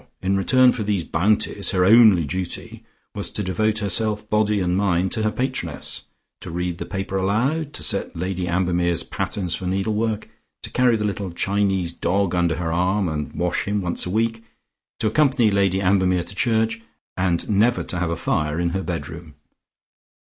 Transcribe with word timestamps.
In 0.23 0.35
return 0.35 0.71
for 0.71 0.81
these 0.81 1.03
bounties, 1.03 1.69
her 1.69 1.85
only 1.85 2.25
duty 2.25 2.83
was 3.13 3.29
to 3.29 3.43
devote 3.43 3.77
herself 3.77 4.27
body 4.31 4.59
and 4.59 4.75
mind 4.75 5.11
to 5.11 5.21
her 5.21 5.29
patroness, 5.29 6.05
to 6.39 6.49
read 6.49 6.79
the 6.79 6.87
paper 6.87 7.17
aloud, 7.17 7.71
to 7.73 7.83
set 7.83 8.15
Lady 8.15 8.47
Ambermere's 8.47 9.03
patterns 9.03 9.53
for 9.53 9.67
needlework, 9.67 10.27
to 10.63 10.71
carry 10.71 10.95
the 10.95 11.05
little 11.05 11.29
Chinese 11.29 11.91
dog 11.91 12.33
under 12.33 12.55
her 12.55 12.73
arm, 12.73 13.07
and 13.07 13.31
wash 13.33 13.65
him 13.65 13.83
once 13.83 14.07
a 14.07 14.09
week, 14.09 14.43
to 14.99 15.05
accompany 15.05 15.51
Lady 15.51 15.79
Ambermere 15.79 16.23
to 16.23 16.33
church, 16.33 16.81
and 17.15 17.47
never 17.47 17.83
to 17.83 17.99
have 17.99 18.09
a 18.09 18.17
fire 18.17 18.59
in 18.59 18.69
her 18.69 18.81
bedroom. 18.81 19.35